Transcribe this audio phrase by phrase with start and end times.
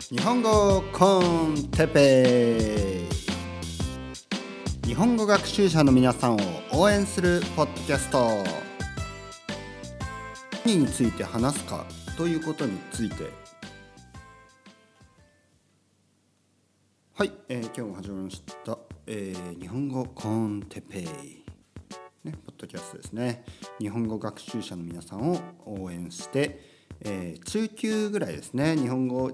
[0.00, 3.08] 日本語コンテペ
[4.84, 6.38] 日本語学習者の皆さんを
[6.72, 8.28] 応援するポッドキャスト。
[10.66, 11.86] 何について話すか
[12.16, 13.30] ということについて。
[17.14, 21.02] はい、えー、今日も始まりました、えー、日本語コンテペ
[22.24, 23.44] ね、ポッドキャストですね。
[23.78, 28.76] 日本語学習者の皆さんを応援して、えー中級ぐらいですね。
[28.76, 29.30] 日本語、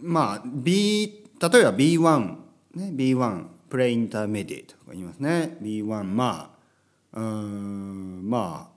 [0.00, 2.36] まあ、B、例えば B1、
[2.74, 5.58] ね、B1、 pre-intermediate とか言いますね。
[5.60, 6.56] B1、ま
[7.12, 8.70] あ、うん、ま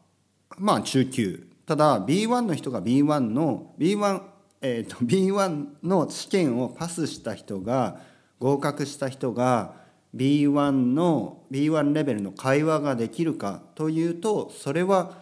[0.50, 1.48] あ、まあ中級。
[1.70, 4.22] ただ B1 の人が B1 の B1
[4.62, 8.00] えー、と B1 の試験をパスした人が
[8.40, 9.76] 合格した人が
[10.16, 15.22] B1 の B1 レベルの会話ができるかというとそれは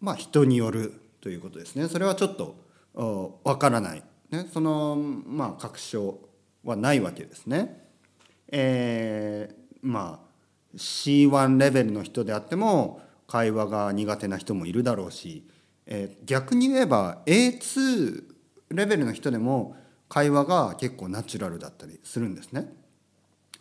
[0.00, 1.86] まあ人によるということですね。
[1.88, 2.56] それはちょっと
[3.44, 6.18] わからない、ね、そのまあ確証
[6.64, 7.86] はないわけですね。
[8.48, 10.26] えーまあ
[10.74, 15.46] C1 レベルの人であっても会話が苦手な人もいるだろうし、
[15.86, 18.24] えー逆に言えば A2
[18.70, 19.76] レベルの人でも
[20.08, 22.72] 会話が結構ナチュラルだったりするんですね。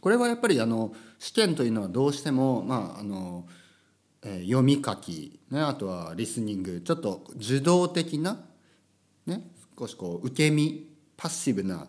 [0.02, 3.48] これはやっぱりあの試験というのはどうしても、まああの
[4.24, 8.40] えー読み書き、ね、あとはリスニングちょっと受動的な、
[9.26, 9.42] ね、
[9.78, 10.88] 少しこう受け身
[11.18, 11.88] パッシブな、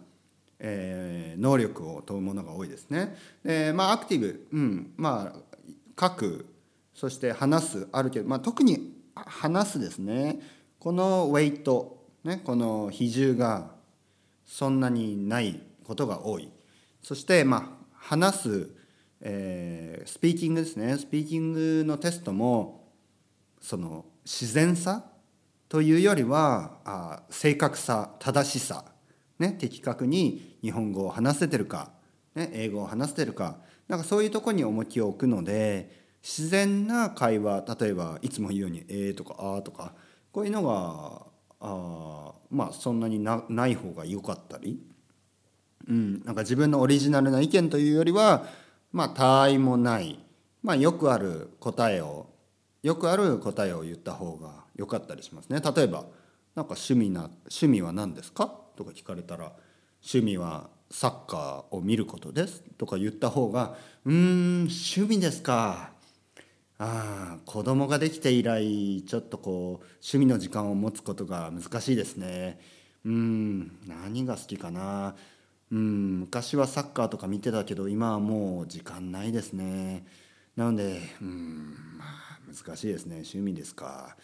[0.59, 3.17] えー能力を問うものが多いですね。
[3.45, 6.56] でまあアクティブ、うん、まあ書く
[6.97, 10.41] そして話すあるけど、まあ、特に話すですね。
[10.79, 13.71] このウェイト、ね、この比重が
[14.47, 16.51] そんなにないことが多い。
[17.03, 18.71] そしてまあ話す、
[19.21, 20.97] えースピーキングですね。
[20.97, 22.89] スピーキングのテストも
[23.61, 25.05] その自然さ
[25.69, 28.85] というよりはあ正確さ正しさ、
[29.39, 31.91] ね、的確に日本語を話せてるか、
[32.35, 33.59] ね、英語を話せてるか
[33.89, 39.95] なんかそういうとこに重きを置くので自然な会話例えばいつも言うように「えー」とか「あー」とか
[40.33, 41.25] こういうのが
[41.61, 44.83] あまあそんなになない方が良かったり。
[45.89, 48.49] うん、なんか自分のオリジナルな意見というよりは
[48.91, 50.19] まあ他愛もない、
[50.65, 52.27] まあ、よくある答えを
[52.83, 56.07] よくある答えを言った方が良かったりしますね例えば
[56.57, 59.53] 「なんか趣味な趣味は何ですか?」とか聞かれたら
[60.03, 65.93] 「趣味はサッカーを見ることです」とか言った方が「うーん趣味ですか」
[66.79, 72.61] ああ子供ができて以来ちょっとこう趣味の時間を持つことが難しいですね。
[73.05, 75.15] うん何が好きかな。
[75.73, 80.05] うん昔はサッカーとか見てたけど今はもう時間ないですね。
[80.55, 83.17] なのでうんまあ難しいですね。
[83.17, 84.17] 趣味ですか。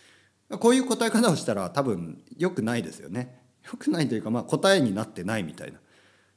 [0.50, 3.40] こういう答え方をしたら多分良くないですよね。
[3.64, 5.78] 良くないというかまあ答えになってないみたいな。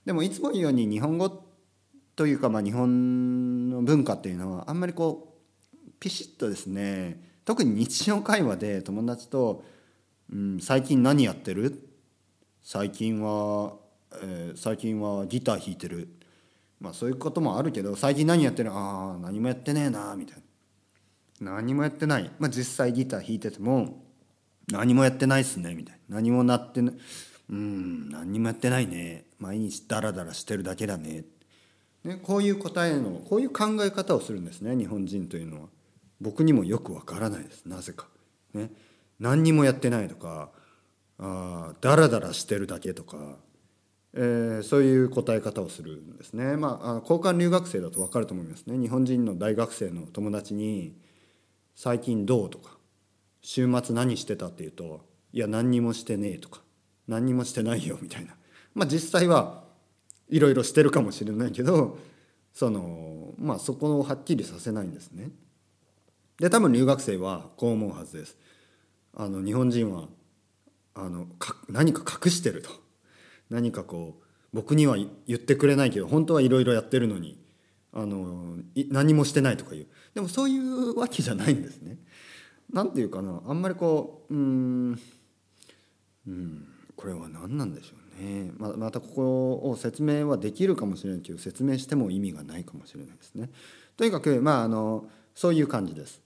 [0.05, 1.43] でもいつも言うように日本語
[2.15, 5.34] というかまあ日本の文化っていうのはあんまりこう
[5.99, 9.63] ピシッとですね特に日常会話で友達と
[10.31, 11.89] 「うん、最近何やってる?」
[12.63, 13.77] 最近は、
[14.21, 16.09] えー最近はギター弾いてる。
[16.79, 18.71] まあそういうこともあるけど最近何やってる？
[18.71, 20.37] ああ何もやってねえなみたい
[21.39, 21.53] な。
[21.53, 22.31] 何もやってない。
[22.39, 24.03] まあ実際ギター弾いてても
[24.67, 26.15] 何もやってないっすねみたいな。
[26.15, 26.95] 何もなってない
[27.49, 29.25] うん何にもやってないね。
[29.39, 31.25] 毎日ダラダラしてるだけだね。
[32.03, 35.69] ねこういう答えのこういう考え方をするんですね日本人というのは。
[36.25, 38.07] 僕にもよくわからないですなぜか
[38.55, 38.71] ね
[39.19, 40.49] 何にもやってないとか
[41.19, 43.37] あダラダラしてるだけとか、
[44.13, 50.95] えーそういう答え方をするんですねまあ交換留学生だと分かると思いますね日本人の大学生の友達に
[51.75, 52.77] 「最近どう?」とか
[53.41, 56.63] 「週末何してた?」って言うと「いや何にもしてねえ」とか
[57.07, 58.35] 「何にもしてないよ」みたいな
[58.73, 59.63] まあ実際は
[60.29, 61.99] いろいろしてるかもしれないけど
[62.53, 65.29] そのまあそこをはっきりさせないんですね。
[66.39, 68.37] で多分留学生はこう思うはずです。
[69.13, 70.07] あの日本人は
[70.93, 72.69] あのか何か隠してると
[73.49, 74.23] 何かこう
[74.53, 74.97] 僕には
[75.27, 77.41] 言ってくれないけど本当はいろいろやってるのに
[77.93, 78.57] あの
[78.89, 81.97] 何もしてないとかいうでもそういうわけじゃないんですね。
[82.71, 84.99] なんていうかなあんまりこううん
[86.27, 93.49] うんこれは何なんでしょうねままたここを説明はできるかもしれないけど説明しても意味がないかもしれないですね。
[93.95, 96.21] とにかくまああのそういう感じです。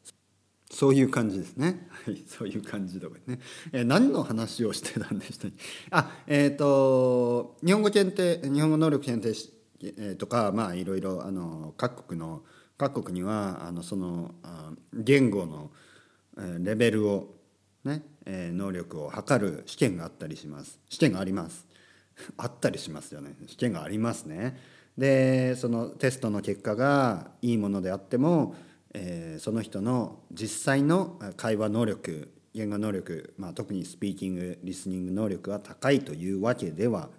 [0.71, 1.87] そういう感じですね。
[2.05, 3.39] はい、そういう感じとかね。
[3.71, 5.57] えー、何の話をしてたんでしたっけ？
[5.89, 9.51] あ、えっ、ー、と、日本語検定、日本語能力検定し、
[9.81, 12.43] えー、とか、まあ、いろいろ、あの、各国の、
[12.77, 15.71] 各国には、あの、その、あ言語の、
[16.37, 17.35] えー、レベルを、
[17.83, 20.79] ね、えー、能力を測る試験があったりします。
[20.89, 21.65] 試験があります。
[22.37, 23.35] あったりしますよね。
[23.47, 24.59] 試験がありますね。
[24.97, 28.55] で、そのテストの結果がいいものであっても、
[28.93, 37.09] えー、その人の実際の会話能力言語能力、まあ、特にスピーキングリスニング能力が高いというわけでは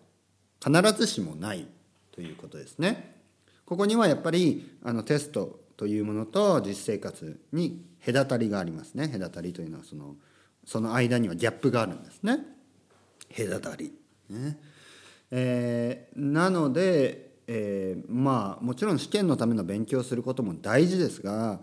[0.65, 1.67] 必ずしもない
[2.13, 3.17] ということですね。
[3.65, 10.17] ここにはやっぱりあのテストというものと実生活に隔たりがありますね隔たりというのはその
[10.67, 12.39] その間にはギャップがあるんですね
[13.37, 13.93] 隔たり。
[14.29, 14.59] ね
[15.31, 21.61] えー、なのでえー、まあもちろん試験のための勉強をすることも大事ですが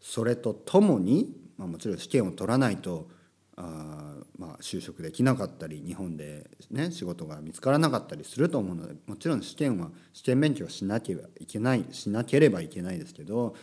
[0.00, 3.08] それとともに、まあ、もちろん試験を取らないと
[3.56, 13.56] あ、まあ、就職できなかったり日本で、ね、仕事が見つからなかったりすると思うのでもちろん試験は試験勉強しなければいけないしなければいけないですけど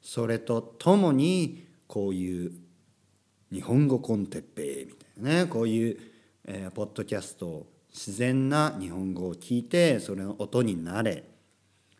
[0.00, 2.52] それとともにこういう
[3.50, 5.98] 日本語コンテッペイみたいなねこういう、
[6.44, 7.66] えー、ポッドキャストを
[7.98, 11.24] 自然な日本語を聞いてそれの音になれ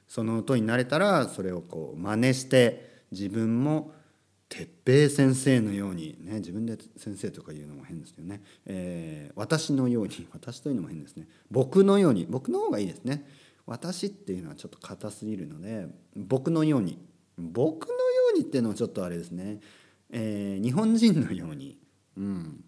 [0.06, 3.90] その音になれたらそれをこう真似して自分も
[4.48, 11.26] 哲平先生のようにね自分で先生とか言うのも変ですけどね、えー、私のように 私というのも変ですね。
[11.50, 13.26] 僕のように僕の方がいいですね。
[13.66, 16.96] 私っていうのはちょっと硬すぎるので僕のように。
[17.36, 17.98] 僕のよ
[18.34, 19.60] うにっていうのはちょっとあれですね、
[20.10, 21.78] えー、日本人のように、
[22.16, 22.64] うん、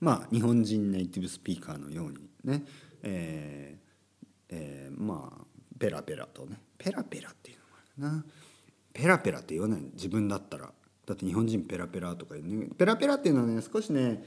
[0.00, 2.64] まあ日本人ネイティブスピーカーのようにね、
[3.02, 3.88] えー
[4.50, 5.44] えー、まあ
[5.78, 8.24] ペラペラとねペラペラっていうのもあるな。
[8.92, 9.80] ペラペラって言わない。
[9.94, 10.72] 自分だったら。
[11.06, 12.68] だって日本人ペラペラとか言うね。
[12.76, 14.24] ペラペラっていうのはね少しね、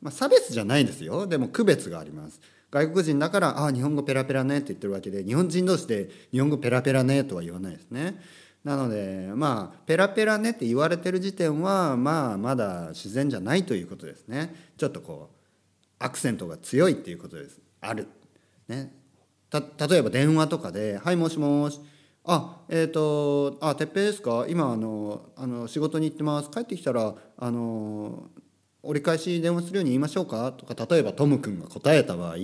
[0.00, 1.26] まあ、差別じゃないですよ。
[1.26, 2.40] でも区別があります。
[2.70, 8.20] 外国人だから「ああ日本語ペラペラね」って言ってるわけで日本人同士で「日本語ペラペラね」とは言わないですね。
[8.64, 14.54] なのでまあペラペラねって言われてる時点はまあまだ自然じゃないということですね。
[14.78, 15.36] ちょっとこう
[15.98, 17.60] アクセントが強いっていうことです。
[17.80, 18.08] ある。
[18.68, 18.92] ね。
[19.50, 21.78] た例えば電話とかで「はいもしもし」
[22.24, 24.46] あえっ、ー、と「あてっぺいですか？
[24.48, 26.50] 今あのあの仕事に行ってます。
[26.50, 28.30] 帰ってきたらあの
[28.82, 32.36] 折り返し電話するように言いましょうか?」とか例えばトム君が答えた場合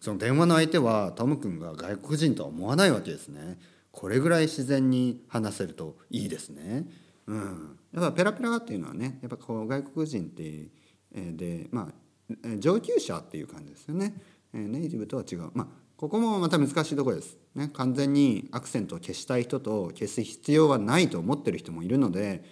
[0.00, 3.58] その電話の相手はトム君が外国人とは思わないわけですね。
[3.94, 6.84] これぐらい自然に話せるといいですね。
[7.26, 10.68] うん、やっぱペラペラっていうのはねやっぱこう外国人って
[11.12, 14.14] でまあ上級者っていう感じですよね。
[14.52, 15.50] ネイティブとは違う。
[15.54, 17.38] まあここもまた難しいところです。
[17.54, 22.42] ね、完全にアクセントを消したい人と消す必要はないと思ってる人もいるので、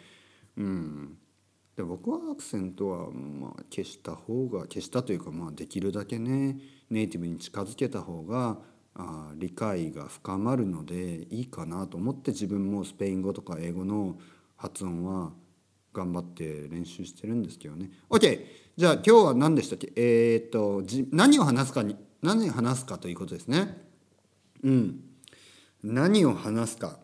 [0.57, 1.19] うん、
[1.77, 8.59] で僕はアクセントはまあ消した方が消したというかまあできるだけねネイティブに近づけた方が
[8.95, 14.19] あ理解が深まるのでいいかなと思って自分もスペイン語とか英語の
[14.57, 15.33] 発音は
[15.93, 17.91] 頑張って練習してるんですけどね。
[18.11, 18.45] OK!
[18.77, 19.93] じゃあ今日は何でしたっけ？
[19.97, 23.83] えー、っとじ何を話すかに何を話すかということですね。
[24.63, 25.01] うん。
[25.83, 26.99] 何を話すか。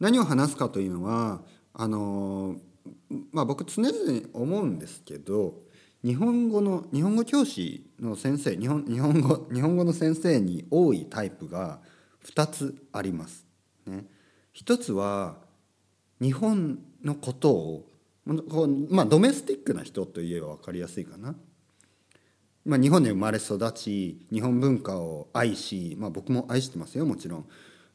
[0.00, 1.42] 何を話すかというのは
[1.72, 2.56] あの
[3.32, 5.60] まあ僕常々思うんですけど
[6.04, 11.78] 日本語の日本語教師の先生日本日本語日本語の先生に多いタイプが
[12.26, 13.46] 2つあります。
[13.86, 14.04] ね、
[14.52, 15.36] 一つは
[16.20, 17.88] 日本のことを
[18.90, 21.36] まあドメスティックな人といえば分かりやすいかな。
[22.64, 27.46] まあ、日本で生まれ育ち日本文化を愛し、まあ、僕も愛してますよもちろん。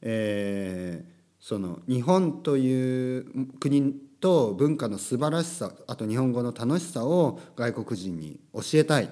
[0.01, 9.09] えー、その日本という国と文化の素晴らしさあと日本語の楽しさを外国人に教えたい。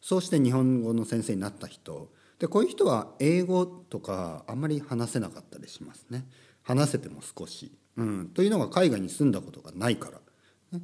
[0.00, 2.10] そうして日本語の先生になった人。
[2.38, 6.26] でこういう人は英語とかあんまり話せなかったりしますね。
[6.62, 10.80] 話せても少し、うん、というのが海外に住んだことがないから、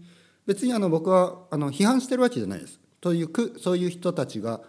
[0.47, 2.81] 別にあの僕はあの批判してるわけじゃないです。
[3.01, 4.61] というそういう人たちが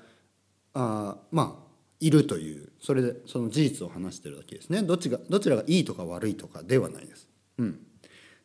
[0.74, 1.63] あまあ
[2.00, 2.70] いるという。
[2.82, 4.82] それでその事実を話してるだけですね。
[4.82, 7.27] どっちがどちらがいいとか悪いとかではないです。
[7.58, 7.80] うん、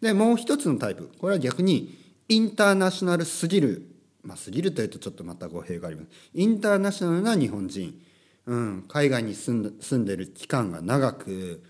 [0.01, 1.11] でもう一つのタイプ。
[1.19, 1.97] これは逆に
[2.29, 3.89] インターナショナルすぎる。
[4.23, 6.09] まあ、過ぎるというとちょっとまた語弊があります。
[6.35, 8.01] インターナショナルな日本人、
[8.47, 11.63] うん、海外に住んで住んでる期間が長く、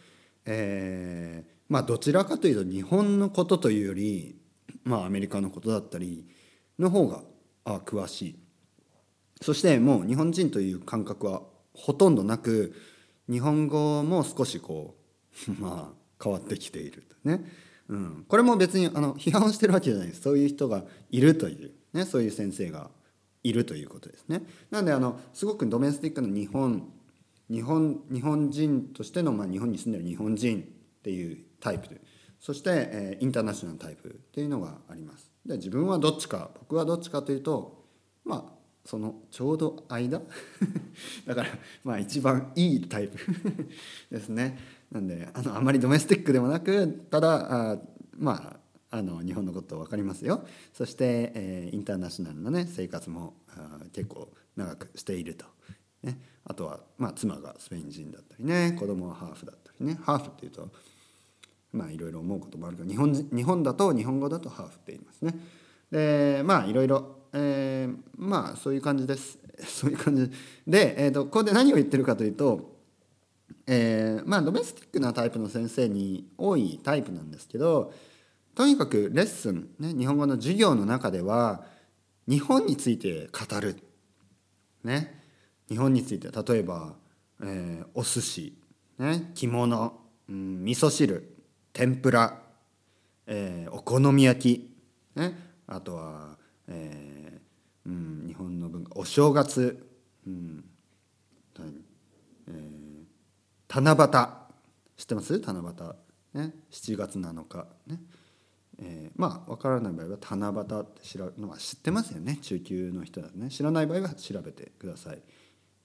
[0.44, 4.36] えー、まあどちらかというと日本のことというより、
[4.82, 6.26] まあ、アメリカのことだったり
[6.78, 7.22] の方が
[7.64, 8.38] あ詳しい。
[9.40, 11.42] そしてもう日本人という感覚は
[11.74, 12.74] ほとんどなく
[13.30, 14.96] 日本語も少しこ
[15.48, 17.44] う まあ変わってきているね、
[17.88, 20.22] うん、これも別にあの批判してるわけじゃないです。
[20.22, 22.90] そういう人がいるという、ね、そういう先生が
[23.42, 24.42] いるということですね。
[24.70, 26.90] なのであのすごくドメスティックな日本
[27.50, 32.00] 日本日本人としての、まあ、日本に住んでる日本人っていうタイプで。
[32.40, 35.32] そして、えー、インターナショナルタイプっていうのがあります。
[35.44, 37.84] で自分はどっちか僕はどっちかというと
[38.24, 38.57] まあ
[38.88, 40.22] そのちょうど間？
[41.26, 41.48] だから
[41.84, 43.18] まあ一番いいタイプ
[44.10, 44.58] ですね。
[44.90, 47.78] なんであのあまりドメスティックでもなくただあ
[48.16, 48.58] ま
[48.90, 50.42] ああの日本のこと分かりますよ。
[50.72, 53.34] そして、えー、インターナショナルなね生活も
[53.92, 55.44] 結構長くしていると、
[56.02, 58.72] ね、あとは、まあ、妻がスペイン人だったりね。
[58.72, 59.98] 子供はハーフだったりね。
[60.02, 60.66] ハーフっていうと
[61.72, 65.38] まあいろいろ思うこともあるけど日本日本だと日本語だとハーフって言いますね。
[65.90, 69.38] でまあいろいろ、えー、まあそういう感じです。
[69.64, 70.30] そういう感じ。
[70.66, 72.76] で、えーと、ここで何を言ってるかというと、
[73.66, 77.92] えー、まあドメスティックなタイプの先生に多いタイプなんですけど
[78.54, 81.64] とにかくレッスン、ね、日本語の授業の中では
[82.26, 83.76] 日本について語る。
[84.84, 85.22] ね、
[85.68, 86.96] 日本について例えば、
[87.42, 88.58] えー、お寿司、
[88.98, 91.34] ね、着物、うん、味噌汁。
[91.72, 92.42] 天ぷら、
[93.26, 94.76] えー、お好み焼き、
[95.14, 96.36] ね、あとは、
[96.68, 99.86] えーうん、日本の文化お正月、
[100.26, 100.64] うん
[102.46, 104.28] えー、七夕
[104.96, 105.38] 知ってます？
[105.38, 105.60] 七
[106.34, 107.66] 夕、ね、7月7日。
[107.86, 108.00] ね
[108.80, 112.38] えー、まあ分からない場合は七夕って知ら、まあ、知ってますよね。
[112.40, 113.50] 中級の人だとね。
[113.50, 115.22] 知らない場合は調べてください。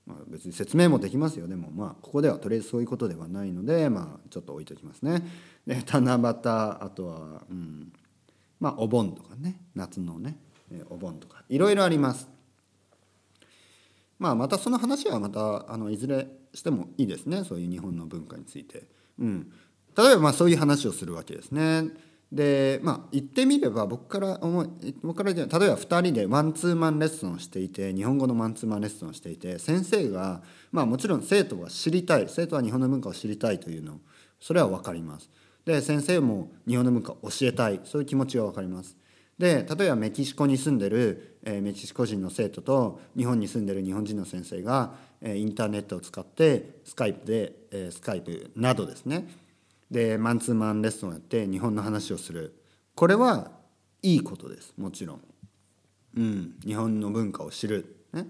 [0.06, 5.26] まあ、別に説明もできますよでもまあここではとりあえずそういうことではないのでまあちょっと置いときますね。
[5.66, 7.94] で七夕あとは、うん、
[8.60, 9.60] まあお盆とかね。
[9.76, 10.38] 夏のね。
[10.90, 12.30] お盆とかいろいろあります。
[14.20, 18.88] まあまたその話はまたあのいずれしてもいいですねそういう日本の文化について。
[19.20, 19.52] うん、
[19.98, 21.90] 例えばまあそういう話をするわけですね。
[22.32, 34.00] でまあ言ってみれば僕から思い僕から例えば2人でマンツーマンレッスンをしていて日本語のマンツーマンレッスンをしていて先生がまあもちろん生徒は知りたい生徒は日本の文化を知りたいというの
[34.40, 35.30] それは分かります。
[35.64, 38.98] で先生も日本の文化を教えたいそういう気持ちが分かります。
[39.38, 49.28] で例えばメキシコに住んでる、えー、メキシコ人の生徒と日本に住んでる日本人の先生が、えー、インターネットを使ってスカイプで、えー、スカイプなどですね。
[49.90, 52.56] でマンツーマンレッスンをやって日本の話をする。
[52.96, 53.52] これは
[54.02, 54.74] いいことです。
[54.78, 55.22] もちろん、
[56.18, 58.28] うん、日本の文化を知る、ね、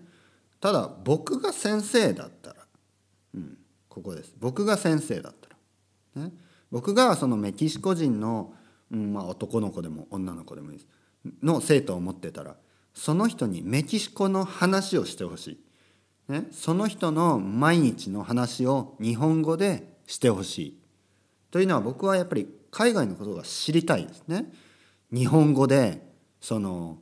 [0.60, 2.55] ただ僕が先生だったら、
[3.36, 3.57] うん、
[3.89, 4.33] ここです。
[4.39, 5.50] 僕が先生だった
[6.19, 6.31] ら、ね、
[6.72, 8.53] 僕がそのメキシコ人の、
[8.95, 10.88] まあ、男の子でも女の子でもいいです
[11.41, 12.55] の生徒を持ってたら
[12.93, 15.59] その人にメキシコの話をしてほし
[16.29, 20.79] い、ね、その人の毎日の話を日本語でしてほしい
[21.50, 24.51] というのは僕はやっぱり海外のことが知りたいですね。
[25.12, 26.01] 日本語で
[26.41, 26.97] その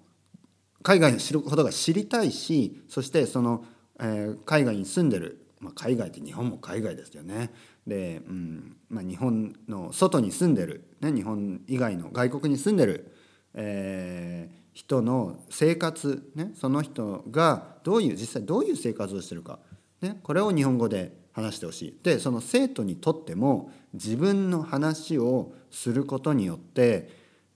[0.83, 3.63] 海外の知ることが知りたいしそしてその、
[3.99, 7.51] えー、海外に住んでる、まあ、海外って日本も海外ですよね。
[7.87, 13.13] で、うんまあ、日本の外に住んでる、ね、日本以外の外国に住んでる、
[13.53, 19.59] えー、人の生活、ね、その人がどういう実際どういう生活をしてるか、
[20.01, 21.99] ね、これを日本語で話してほしい。
[22.03, 27.09] でその生徒にとっても自分の話をすることによって、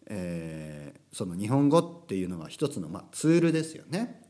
[0.08, 4.22] えー、その日本語っていうのは一つの、まあ、ツールですよね。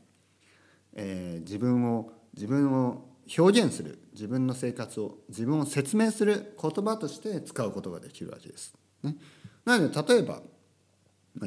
[0.94, 3.08] えー、自分を自分を
[3.38, 8.74] 表現する自分の生活を自分を説明する言葉として使うことができるわけです。
[9.06, 9.16] ね、
[9.64, 10.40] なので例えば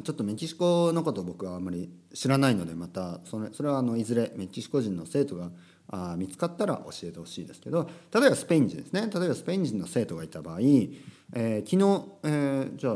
[0.02, 5.50] ちょっとメキシコのことを僕はあんまり知らないのでまたそれそれはあのいずれメキシコ人の生徒が
[5.88, 9.10] あ見つかったら教えてほしいですけど例えばスペイン人ですね。
[9.12, 12.94] 例えばスペイン人の生徒がいた場合、えー、昨日、えー、じゃあ、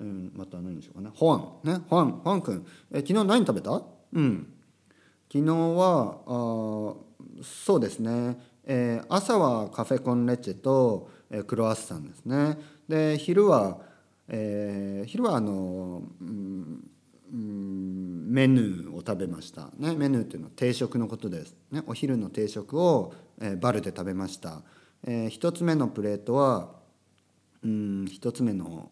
[0.00, 1.12] うん、また何にしようかな。
[1.14, 1.80] ホアンね。
[1.88, 3.80] ホアンホアン君、えー、昨日何食べた？
[4.12, 4.52] うん。
[5.32, 6.94] 昨日はあ
[7.44, 12.58] そうですね、えー、朝はカフェコンレッチェと、えー、クロワッサンですね。
[12.88, 13.78] で昼は、
[14.32, 16.88] えー、昼はあの、うん
[17.32, 24.60] うんメヌーを食べました、ね、メヌーっていうのは定食のことです、ね、お昼の定食を、えー、バルで食べました、
[25.06, 26.72] えー、1つ目のプレートは
[27.62, 28.90] うん1つ目の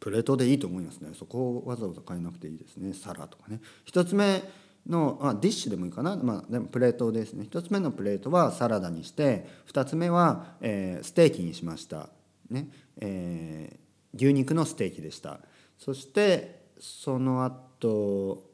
[0.00, 1.10] プレートでいいと思いますね。
[1.14, 2.92] そこをわざわざ変えなくていいですね。
[2.94, 3.60] 皿とかね。
[3.90, 4.42] 1つ目
[4.86, 7.46] のあディッシュでもいいかな、まあ、でもプレートですね。
[7.50, 12.08] 1つ目のプレートはサラダにして2つ目は、えー、ステーキにしました、
[12.48, 12.68] ね
[13.00, 15.40] えー、牛肉のステーキでした。
[15.78, 18.44] そしてその後、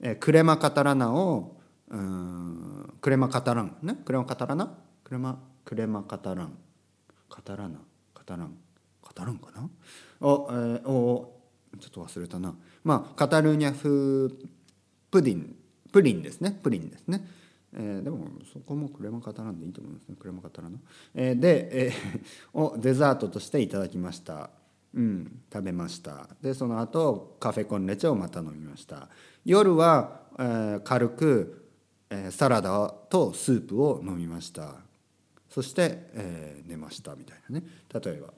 [0.00, 1.56] え、クレマカタラナを
[3.00, 4.78] クレマカタランねクレマカタラナ？
[5.04, 6.56] クレマクレマカタラン。
[7.30, 7.78] カタラナ？
[8.14, 8.56] カタラン？
[9.02, 9.68] カタランかな？
[10.20, 11.40] お、えー、お
[11.80, 12.54] ちょっと忘れたな。
[12.84, 14.34] まあカタルーニャ風
[15.10, 15.56] プディン
[15.90, 16.58] プリンですね。
[16.62, 17.26] プリンですね、
[17.74, 20.16] えー、でもそこもクレマカタランでいいと思いますね。
[20.18, 20.78] クレマカタランの、
[21.14, 21.92] えー、で、えー、
[22.58, 24.50] をデザートとしていただきました。
[24.94, 26.28] うん食べました。
[26.40, 29.08] でその後カフェコンレチェをまた飲みました。
[29.44, 31.70] 夜は、えー、軽く、
[32.10, 34.76] えー、サラダとスープを飲みました。
[35.50, 37.66] そして、えー、寝ましたみたいなね。
[37.92, 38.32] 例えば。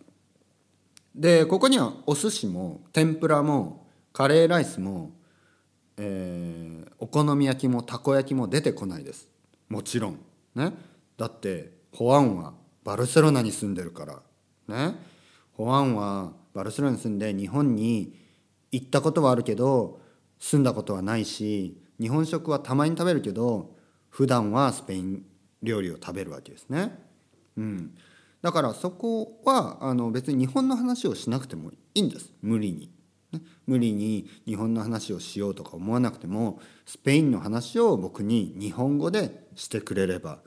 [1.15, 5.13] でここにはお寿司も天ぷらもカレーライスも
[6.03, 6.60] えー、
[7.01, 9.27] お好み焼きもたこ焼きも出てこないです。
[9.69, 10.19] もちろん。
[10.55, 10.73] ね。
[11.17, 12.53] だってホアンは
[12.85, 14.23] バルセロナに住んでるから。
[14.69, 14.95] ね。
[15.53, 18.15] ホアンはバルセロナに住んで日本に
[18.71, 20.01] 行ったことはあるけど
[20.39, 23.75] 住んだことはないし日本食はたまに食べるけど
[24.09, 25.25] 普段はスペイン
[25.63, 26.99] 料理を食べるわけですね。
[27.57, 27.95] うん、
[28.43, 32.33] だからそこはあの別に日本の話をしなくてもいいんです。
[32.43, 32.91] 無理に。
[33.33, 40.41] ね、無理に日本の話をしようとか思わなくてもスペインの話を僕に日本語でしてくれれば、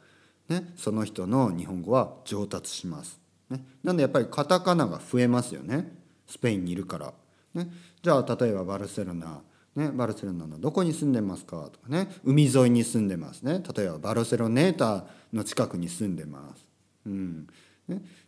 [0.49, 3.19] ね、その人の日本語は上達します。
[3.49, 5.95] ね、なんでやっぱりカタカナが増えますよね。
[6.27, 7.13] スペインにいるから。
[7.53, 7.71] ね、
[8.01, 9.41] じゃあ例えばバルセロナ、
[9.75, 12.09] ね、バルセロナのどこに住んでますかとかね。
[12.23, 13.61] 海沿いに住んでますね。
[13.75, 16.65] 例えばバルセロネータの近くに住んでます。
[17.05, 17.47] うん、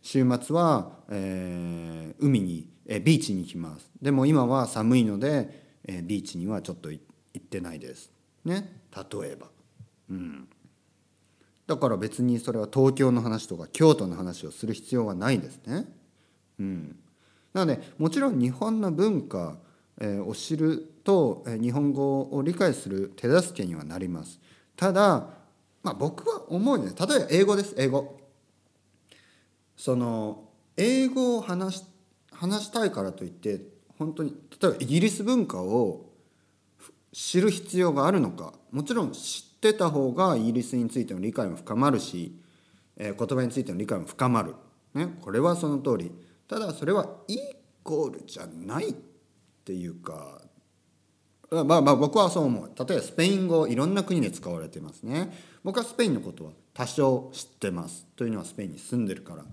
[0.02, 3.90] 週末は、えー、海にえビーチに行きます。
[4.00, 7.00] でも今は寒いので、えビーチにはちょっと行
[7.38, 8.10] ってないです。
[8.44, 8.80] ね。
[8.94, 9.48] 例えば。
[10.10, 10.48] うん。
[11.66, 15.86] だから別にそれは東京の話とか京都の話をする必要はないですね。
[16.60, 16.96] うん。
[17.52, 19.58] なのでもちろん日本の文化、
[19.98, 24.38] えを知ると、え日本語を理解する手助けにはなります。
[24.76, 25.26] ただ
[25.82, 27.74] まあ僕は思うね例えば英語です。
[27.76, 28.20] 英語。
[29.76, 31.84] その英語を話し
[32.32, 33.60] 話したいからといって
[33.98, 36.06] 本当に例えばイギリス文化を
[37.12, 42.38] 知る必要があるのかもちろん知ってた方がイギリスについての理解も深まるし、
[42.98, 44.54] えー、言葉についての理解も深まる、
[44.92, 46.12] ね、これはその通り。
[46.46, 47.38] ただそれはイ
[47.82, 48.94] コールじゃないっ
[49.64, 50.40] ていうか
[51.50, 52.70] まあまあ僕はそう思う。
[52.76, 55.32] 例えばスペイン語いろんな国で使われてますね。
[55.62, 58.06] 僕はスペインのことは多少知ってます。
[58.16, 59.44] というのはスペインに住んでるから。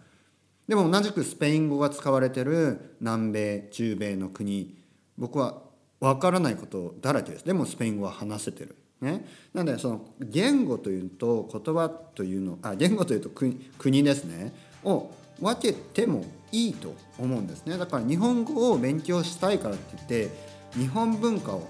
[0.67, 4.75] でも同じくスペイン語が使われてる南米中米の国
[5.17, 5.61] 僕は
[5.99, 7.45] 分からないことだらけです。
[7.45, 8.75] でもスペイン語は話せてる。
[9.01, 14.53] ね、なのでその言語というと言葉というのあ言語というと国国ですね。
[14.83, 17.77] を分けてもいいと思うんですね。
[17.77, 20.29] だから日本語を勉強したいからって言って
[20.77, 21.67] 日本文化を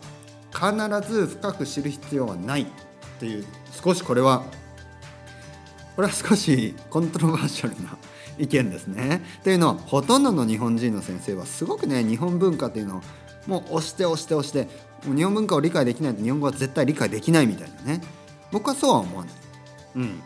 [0.51, 2.65] 必ず深く知る必要はないっ
[3.19, 3.45] ていう。
[3.83, 4.43] 少しこれは
[5.95, 7.97] これは少しコントロバーシャルな
[8.37, 9.21] 意見ですね。
[9.43, 13.01] というのはほとんどの日本人の先生はすごくね日本文化っていうのを
[13.47, 14.67] もう押して押して押して
[15.03, 18.01] 日本文化を理解できないと日本語は絶対理解できないみたいなね
[18.51, 19.33] 僕はそうは思わない。
[19.95, 20.21] うん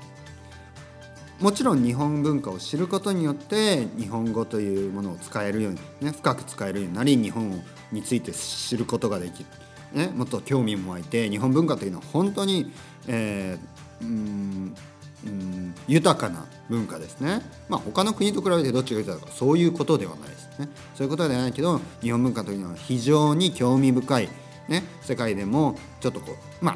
[1.40, 9.50] もちろん日本文化を知ることによって日本語というものを使えるように、ね、深く使えるようになり日本について知ることができる、
[9.94, 12.74] ね、もっと興味も湧いて日本文化というのは本当に、
[13.08, 14.76] えー、うん
[15.26, 17.42] うん豊かな文化ですね。
[17.70, 20.70] まあ他の国と比べてどっちが豊かかそういうことではないですね。
[20.96, 24.30] そういうことではないけど日本文化というのは非常に興味深い、
[24.68, 26.76] ね、世界でもちょっとこうまあ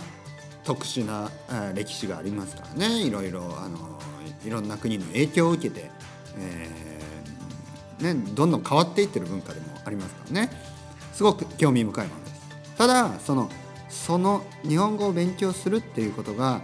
[0.64, 1.30] 特殊な
[1.74, 4.00] 歴史がありますからねいろいろあの
[4.46, 5.90] いろんな国の影響を受けて、
[6.38, 10.52] えーね、どんどん変わっていってる文化でもありますからね
[11.14, 12.42] すごく興味深いものです。
[12.78, 13.50] ただその
[13.90, 16.62] その日本語を勉強するっていうことが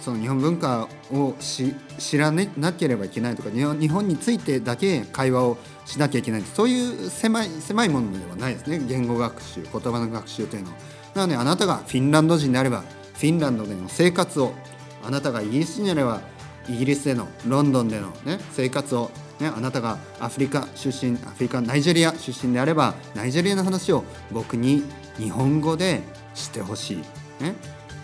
[0.00, 10.76] その日本文化を知らなければいけないとか日本についてだけ会話をしなきゃいけないそういう狭い狭いものではないですね言語学習言葉の学習というのは。
[11.14, 12.84] なのであなたがフィンランド人であれば
[13.14, 14.54] フィンランドでの生活を
[15.04, 16.20] あなたがイギリス人であれば
[16.68, 19.10] イギリスでのロンドンでの、ね、生活を、
[19.40, 24.84] ね、あなたがアフリカ出身アフリカナイジェリア出身であればナイジェリアの話を僕に
[25.18, 26.02] 日本語で
[26.34, 26.96] してほしい。
[27.42, 27.54] ね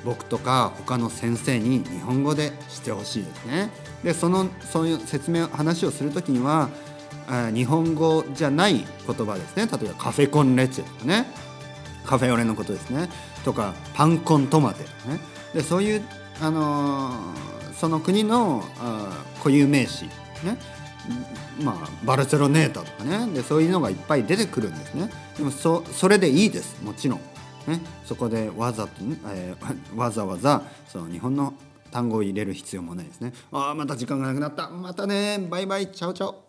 [0.07, 3.71] 僕とか他の先生に日本語でしてほしいですね。
[4.05, 6.71] でそのそういう説明話をする時には
[7.53, 9.67] 日本語じゃない言葉ですね。
[9.67, 11.27] 例えばカフェコンレチェとかね。
[12.07, 13.09] カフェオレのことですね。
[13.45, 15.19] とかパンコントマテとか、ね、
[15.53, 16.05] でそういう、
[16.41, 20.05] あのー、その国のあ固有名詞
[20.45, 20.57] ね。
[21.61, 23.27] まあ、バルセロネータとかね。
[23.33, 25.11] でそういうのがいっぱい出てくるんですね。
[25.37, 26.81] でもそそれでいいです。
[26.85, 27.21] もちろん、
[27.67, 28.93] ね、そこでわざと、
[29.29, 31.55] えー、 わざわざその日本の
[31.91, 33.33] 単語を入れる必要もないですね。
[33.53, 34.69] ああまた時間がなくなった。
[34.69, 35.91] またねバイバイ。
[35.91, 36.46] チャオチャオ。